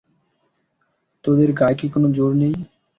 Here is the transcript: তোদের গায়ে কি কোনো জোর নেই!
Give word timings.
তোদের 1.25 1.49
গায়ে 1.51 1.77
কি 1.79 1.87
কোনো 1.93 2.07
জোর 2.11 2.31
নেই! 2.35 2.53